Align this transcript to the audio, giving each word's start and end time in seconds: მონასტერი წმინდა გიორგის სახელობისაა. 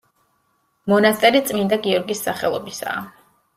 მონასტერი 0.93 1.43
წმინდა 1.51 1.81
გიორგის 1.85 2.25
სახელობისაა. 2.31 3.07